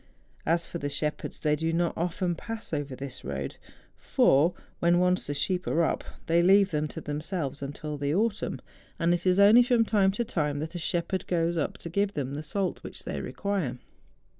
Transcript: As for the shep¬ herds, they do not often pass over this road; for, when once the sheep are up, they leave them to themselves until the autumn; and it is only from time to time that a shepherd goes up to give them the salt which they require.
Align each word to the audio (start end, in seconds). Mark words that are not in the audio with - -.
As 0.47 0.65
for 0.65 0.79
the 0.79 0.87
shep¬ 0.87 1.21
herds, 1.21 1.39
they 1.39 1.55
do 1.55 1.71
not 1.71 1.95
often 1.95 2.33
pass 2.33 2.73
over 2.73 2.95
this 2.95 3.23
road; 3.23 3.57
for, 3.97 4.55
when 4.79 4.97
once 4.97 5.27
the 5.27 5.35
sheep 5.35 5.67
are 5.67 5.83
up, 5.83 6.03
they 6.25 6.41
leave 6.41 6.71
them 6.71 6.87
to 6.87 7.01
themselves 7.01 7.61
until 7.61 7.99
the 7.99 8.15
autumn; 8.15 8.59
and 8.97 9.13
it 9.13 9.27
is 9.27 9.39
only 9.39 9.61
from 9.61 9.85
time 9.85 10.09
to 10.13 10.25
time 10.25 10.57
that 10.57 10.73
a 10.73 10.79
shepherd 10.79 11.27
goes 11.27 11.55
up 11.55 11.77
to 11.77 11.87
give 11.89 12.15
them 12.15 12.33
the 12.33 12.41
salt 12.41 12.81
which 12.81 13.03
they 13.03 13.21
require. 13.21 13.77